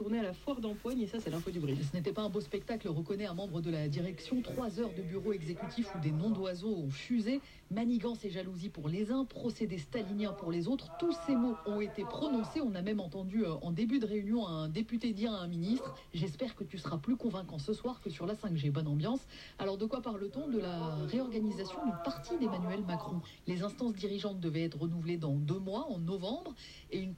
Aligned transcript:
tourné 0.00 0.18
à 0.18 0.22
la 0.22 0.32
foire 0.32 0.62
d'empoigne 0.62 1.02
et 1.02 1.06
ça, 1.06 1.20
c'est 1.20 1.28
l'info 1.28 1.50
du 1.50 1.60
brise. 1.60 1.90
Ce 1.90 1.94
n'était 1.94 2.14
pas 2.14 2.22
un 2.22 2.30
beau 2.30 2.40
spectacle, 2.40 2.88
reconnaît 2.88 3.26
un 3.26 3.34
membre 3.34 3.60
de 3.60 3.70
la 3.70 3.86
direction. 3.86 4.40
Trois 4.40 4.80
heures 4.80 4.94
de 4.96 5.02
bureau 5.02 5.34
exécutif 5.34 5.94
où 5.94 6.00
des 6.00 6.10
noms 6.10 6.30
d'oiseaux 6.30 6.74
ont 6.74 6.88
fusé. 6.88 7.42
Manigance 7.70 8.24
et 8.24 8.30
jalousie 8.30 8.70
pour 8.70 8.88
les 8.88 9.12
uns, 9.12 9.26
procédé 9.26 9.76
stalinien 9.76 10.32
pour 10.32 10.52
les 10.52 10.68
autres. 10.68 10.88
Tous 10.98 11.14
ces 11.26 11.36
mots 11.36 11.54
ont 11.66 11.82
été 11.82 12.02
prononcés. 12.04 12.62
On 12.62 12.74
a 12.74 12.80
même 12.80 12.98
entendu 12.98 13.44
euh, 13.44 13.52
en 13.60 13.72
début 13.72 13.98
de 13.98 14.06
réunion 14.06 14.48
un 14.48 14.70
député 14.70 15.12
dire 15.12 15.34
à 15.34 15.42
un 15.42 15.48
ministre 15.48 15.94
J'espère 16.14 16.56
que 16.56 16.64
tu 16.64 16.78
seras 16.78 16.96
plus 16.96 17.16
convaincant 17.16 17.58
ce 17.58 17.74
soir 17.74 18.00
que 18.00 18.08
sur 18.08 18.24
la 18.24 18.34
5G. 18.34 18.70
Bonne 18.70 18.88
ambiance. 18.88 19.20
Alors 19.58 19.76
de 19.76 19.84
quoi 19.84 20.00
parle-t-on? 20.00 20.48
De 20.48 20.58
la 20.58 20.94
réorganisation 21.10 21.84
du 21.84 21.92
parti 22.04 22.38
d'Emmanuel 22.38 22.82
Macron. 22.86 23.20
Les 23.46 23.62
instances 23.62 23.92
dirigeantes 23.92 24.40
devaient 24.40 24.64
être 24.64 24.78
renouvelées 24.78 25.18
dans 25.18 25.34
deux 25.34 25.58
mois, 25.58 25.86
en 25.90 25.98
novembre, 25.98 26.54
et 26.90 26.98
une 26.98 27.09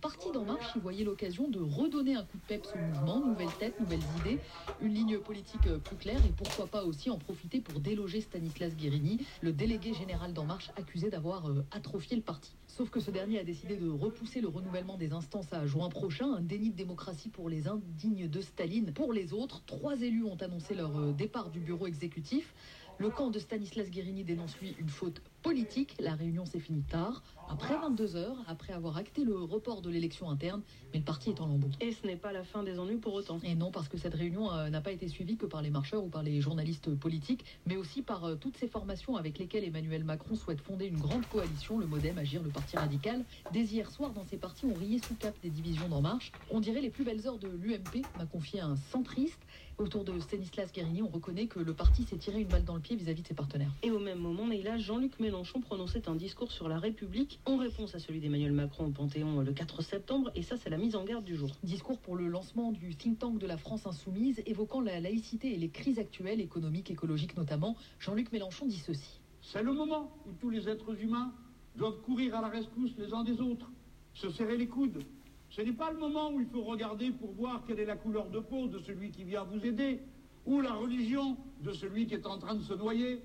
y 0.74 0.78
voyait 0.78 1.04
l'occasion 1.04 1.48
de 1.48 1.60
redonner 1.60 2.14
un 2.14 2.24
coup 2.24 2.36
de 2.36 2.46
peps 2.46 2.72
au 2.74 2.78
mouvement. 2.78 3.20
Nouvelle 3.20 3.52
tête, 3.58 3.78
nouvelles 3.80 4.02
idées, 4.20 4.38
une 4.80 4.94
ligne 4.94 5.18
politique 5.18 5.66
euh, 5.66 5.78
plus 5.78 5.96
claire, 5.96 6.20
et 6.26 6.32
pourquoi 6.36 6.66
pas 6.66 6.84
aussi 6.84 7.10
en 7.10 7.18
profiter 7.18 7.60
pour 7.60 7.80
déloger 7.80 8.20
Stanislas 8.20 8.74
Guérini, 8.76 9.18
le 9.40 9.52
délégué 9.52 9.94
général 9.94 10.32
d'En 10.32 10.44
Marche, 10.44 10.70
accusé 10.76 11.10
d'avoir 11.10 11.48
euh, 11.48 11.64
atrophié 11.70 12.16
le 12.16 12.22
parti. 12.22 12.52
Sauf 12.66 12.90
que 12.90 13.00
ce 13.00 13.10
dernier 13.10 13.38
a 13.38 13.44
décidé 13.44 13.76
de 13.76 13.88
repousser 13.88 14.40
le 14.40 14.48
renouvellement 14.48 14.96
des 14.96 15.12
instances 15.12 15.52
à 15.52 15.66
juin 15.66 15.88
prochain, 15.88 16.32
un 16.32 16.40
déni 16.40 16.70
de 16.70 16.76
démocratie 16.76 17.28
pour 17.28 17.48
les 17.48 17.68
indignes 17.68 18.28
de 18.28 18.40
Staline. 18.40 18.92
Pour 18.92 19.12
les 19.12 19.32
autres, 19.32 19.62
trois 19.66 20.00
élus 20.00 20.24
ont 20.24 20.36
annoncé 20.36 20.74
leur 20.74 20.96
euh, 20.98 21.12
départ 21.12 21.50
du 21.50 21.60
bureau 21.60 21.86
exécutif. 21.86 22.54
Le 22.98 23.10
camp 23.10 23.30
de 23.30 23.38
Stanislas 23.38 23.90
Guérini 23.90 24.22
dénonce 24.22 24.58
lui 24.60 24.74
une 24.78 24.88
faute 24.88 25.20
politique. 25.42 25.96
La 26.00 26.14
réunion 26.14 26.46
s'est 26.46 26.60
finie 26.60 26.82
tard, 26.82 27.22
après 27.48 27.74
22 27.76 28.16
heures, 28.16 28.36
après 28.46 28.72
avoir 28.72 28.96
acté 28.96 29.24
le 29.24 29.36
report 29.36 29.82
de 29.82 29.90
l'élection 29.90 30.30
interne, 30.30 30.62
mais 30.92 31.00
le 31.00 31.04
parti 31.04 31.30
est 31.30 31.40
en 31.40 31.46
lambeaux. 31.46 31.68
Et 31.80 31.92
ce 31.92 32.06
n'est 32.06 32.16
pas 32.16 32.32
la 32.32 32.44
fin 32.44 32.62
des 32.62 32.78
ennuis 32.78 32.96
pour 32.96 33.12
autant. 33.14 33.40
Et 33.44 33.54
non, 33.54 33.70
parce 33.70 33.88
que 33.88 33.98
cette 33.98 34.14
réunion 34.14 34.50
euh, 34.52 34.70
n'a 34.70 34.80
pas 34.80 34.92
été 34.92 35.08
suivie 35.08 35.36
que 35.36 35.46
par 35.46 35.60
les 35.60 35.70
marcheurs 35.70 36.04
ou 36.04 36.08
par 36.08 36.22
les 36.22 36.40
journalistes 36.40 36.94
politiques, 36.94 37.44
mais 37.66 37.76
aussi 37.76 38.02
par 38.02 38.24
euh, 38.24 38.36
toutes 38.36 38.56
ces 38.56 38.68
formations 38.68 39.16
avec 39.16 39.38
lesquelles 39.38 39.64
Emmanuel 39.64 40.04
Macron 40.04 40.34
souhaite 40.34 40.60
fonder 40.60 40.86
une 40.86 40.98
grande 40.98 41.26
coalition, 41.26 41.78
le 41.78 41.86
Modem, 41.86 42.16
Agir, 42.18 42.42
le 42.42 42.50
Parti 42.50 42.76
radical. 42.76 43.24
Dès 43.52 43.64
hier 43.64 43.90
soir, 43.90 44.12
dans 44.12 44.24
ces 44.24 44.36
partis, 44.36 44.66
on 44.66 44.74
riait 44.74 45.00
sous 45.06 45.14
cap 45.14 45.34
des 45.42 45.50
divisions 45.50 45.88
d'En 45.88 46.00
Marche. 46.00 46.32
On 46.50 46.60
dirait 46.60 46.80
les 46.80 46.90
plus 46.90 47.04
belles 47.04 47.26
heures 47.26 47.38
de 47.38 47.48
l'UMP, 47.48 48.06
m'a 48.16 48.26
confié 48.26 48.60
un 48.60 48.76
centriste. 48.76 49.40
Autour 49.78 50.04
de 50.04 50.18
Stanislas 50.20 50.70
Guérini, 50.70 51.02
on 51.02 51.08
reconnaît 51.08 51.46
que 51.46 51.58
le 51.58 51.72
parti 51.72 52.04
s'est 52.04 52.18
tiré 52.18 52.40
une 52.40 52.46
balle 52.46 52.64
dans 52.64 52.74
le 52.74 52.80
pied 52.80 52.94
vis-à-vis 52.94 53.22
de 53.22 53.28
ses 53.28 53.34
partenaires. 53.34 53.72
Et 53.82 53.90
au 53.90 53.98
même 53.98 54.18
moment, 54.18 54.46
Neila, 54.46 54.78
Jean-Luc 54.78 55.18
Mélenchon 55.18 55.31
prononçait 55.62 56.08
un 56.08 56.14
discours 56.14 56.52
sur 56.52 56.68
la 56.68 56.78
République 56.78 57.40
en 57.46 57.56
réponse 57.56 57.94
à 57.94 57.98
celui 57.98 58.20
d'Emmanuel 58.20 58.52
Macron 58.52 58.86
au 58.86 58.90
Panthéon 58.90 59.40
le 59.40 59.52
4 59.52 59.82
septembre, 59.82 60.30
et 60.34 60.42
ça, 60.42 60.56
c'est 60.58 60.68
la 60.68 60.76
mise 60.76 60.94
en 60.94 61.04
garde 61.04 61.24
du 61.24 61.36
jour. 61.36 61.50
Discours 61.62 61.98
pour 61.98 62.16
le 62.16 62.28
lancement 62.28 62.70
du 62.70 62.94
think 62.94 63.18
tank 63.18 63.38
de 63.38 63.46
la 63.46 63.56
France 63.56 63.86
insoumise, 63.86 64.42
évoquant 64.44 64.82
la 64.82 65.00
laïcité 65.00 65.54
et 65.54 65.56
les 65.56 65.70
crises 65.70 65.98
actuelles, 65.98 66.40
économiques, 66.40 66.90
écologiques 66.90 67.36
notamment. 67.36 67.76
Jean-Luc 67.98 68.30
Mélenchon 68.32 68.66
dit 68.66 68.78
ceci. 68.78 69.20
C'est 69.40 69.62
le 69.62 69.72
moment 69.72 70.14
où 70.26 70.32
tous 70.38 70.50
les 70.50 70.68
êtres 70.68 71.00
humains 71.02 71.32
doivent 71.76 72.00
courir 72.02 72.34
à 72.36 72.42
la 72.42 72.48
rescousse 72.48 72.92
les 72.98 73.14
uns 73.14 73.24
des 73.24 73.40
autres, 73.40 73.70
se 74.12 74.30
serrer 74.30 74.58
les 74.58 74.68
coudes. 74.68 75.02
Ce 75.48 75.62
n'est 75.62 75.72
pas 75.72 75.90
le 75.90 75.98
moment 75.98 76.30
où 76.30 76.40
il 76.40 76.46
faut 76.46 76.62
regarder 76.62 77.10
pour 77.10 77.32
voir 77.32 77.64
quelle 77.66 77.80
est 77.80 77.86
la 77.86 77.96
couleur 77.96 78.28
de 78.28 78.40
peau 78.40 78.68
de 78.68 78.78
celui 78.80 79.10
qui 79.10 79.24
vient 79.24 79.44
vous 79.44 79.64
aider, 79.64 80.00
ou 80.44 80.60
la 80.60 80.74
religion 80.74 81.36
de 81.62 81.72
celui 81.72 82.06
qui 82.06 82.14
est 82.14 82.26
en 82.26 82.38
train 82.38 82.54
de 82.54 82.62
se 82.62 82.74
noyer. 82.74 83.22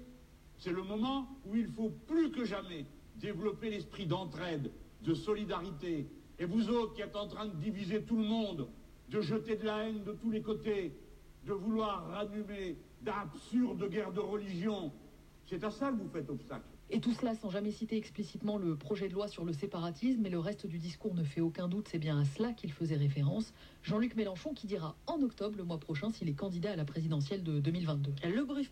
C'est 0.57 0.71
le 0.71 0.83
moment 0.83 1.27
où 1.45 1.55
il 1.55 1.67
faut 1.67 1.89
plus 2.07 2.31
que 2.31 2.45
jamais 2.45 2.85
développer 3.15 3.69
l'esprit 3.69 4.05
d'entraide, 4.05 4.71
de 5.03 5.13
solidarité. 5.13 6.07
Et 6.39 6.45
vous 6.45 6.69
autres 6.69 6.93
qui 6.93 7.01
êtes 7.01 7.15
en 7.15 7.27
train 7.27 7.45
de 7.45 7.55
diviser 7.55 8.03
tout 8.03 8.17
le 8.17 8.23
monde, 8.23 8.67
de 9.09 9.21
jeter 9.21 9.55
de 9.55 9.65
la 9.65 9.87
haine 9.87 10.03
de 10.03 10.13
tous 10.13 10.29
les 10.29 10.41
côtés, 10.41 10.93
de 11.45 11.53
vouloir 11.53 12.07
rallumer 12.09 12.77
d'absurdes 13.01 13.89
guerres 13.89 14.11
de 14.11 14.19
religion, 14.19 14.91
c'est 15.49 15.63
à 15.63 15.71
ça 15.71 15.91
que 15.91 15.95
vous 15.95 16.09
faites 16.09 16.29
obstacle. 16.29 16.65
Et 16.89 16.99
tout 16.99 17.13
cela 17.13 17.35
sans 17.35 17.49
jamais 17.49 17.71
citer 17.71 17.97
explicitement 17.97 18.57
le 18.57 18.75
projet 18.75 19.09
de 19.09 19.13
loi 19.13 19.27
sur 19.27 19.43
le 19.43 19.51
séparatisme, 19.53 20.21
mais 20.21 20.29
le 20.29 20.39
reste 20.39 20.67
du 20.67 20.77
discours 20.77 21.13
ne 21.15 21.23
fait 21.23 21.41
aucun 21.41 21.67
doute, 21.67 21.87
c'est 21.89 21.99
bien 21.99 22.19
à 22.19 22.25
cela 22.25 22.53
qu'il 22.53 22.71
faisait 22.71 22.95
référence. 22.95 23.53
Jean-Luc 23.83 24.15
Mélenchon 24.15 24.53
qui 24.53 24.67
dira 24.67 24.95
en 25.05 25.21
octobre, 25.21 25.57
le 25.57 25.63
mois 25.63 25.79
prochain, 25.79 26.11
s'il 26.11 26.29
est 26.29 26.33
candidat 26.33 26.71
à 26.71 26.75
la 26.75 26.85
présidentielle 26.85 27.43
de 27.43 27.59
2022. 27.59 28.11
Le 28.29 28.43
brief 28.45 28.71